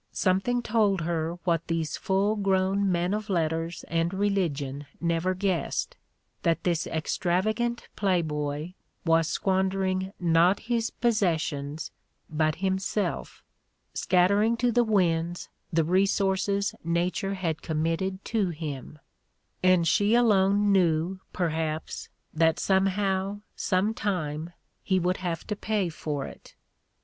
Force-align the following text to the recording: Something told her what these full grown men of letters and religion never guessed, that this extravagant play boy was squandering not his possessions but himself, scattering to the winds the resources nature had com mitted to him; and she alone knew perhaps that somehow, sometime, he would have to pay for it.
Something 0.13 0.63
told 0.63 1.01
her 1.01 1.37
what 1.43 1.67
these 1.67 1.95
full 1.95 2.35
grown 2.35 2.91
men 2.91 3.13
of 3.13 3.29
letters 3.29 3.85
and 3.87 4.11
religion 4.11 4.87
never 4.99 5.35
guessed, 5.35 5.95
that 6.41 6.63
this 6.63 6.87
extravagant 6.87 7.87
play 7.95 8.23
boy 8.23 8.73
was 9.05 9.27
squandering 9.27 10.11
not 10.19 10.61
his 10.61 10.89
possessions 10.89 11.91
but 12.31 12.55
himself, 12.55 13.43
scattering 13.93 14.57
to 14.57 14.71
the 14.71 14.83
winds 14.83 15.49
the 15.71 15.83
resources 15.83 16.73
nature 16.83 17.35
had 17.35 17.61
com 17.61 17.83
mitted 17.83 18.25
to 18.25 18.49
him; 18.49 18.97
and 19.61 19.87
she 19.87 20.15
alone 20.15 20.71
knew 20.71 21.19
perhaps 21.31 22.09
that 22.33 22.59
somehow, 22.59 23.39
sometime, 23.55 24.51
he 24.81 24.99
would 24.99 25.17
have 25.17 25.45
to 25.45 25.55
pay 25.55 25.89
for 25.89 26.25
it. 26.25 26.55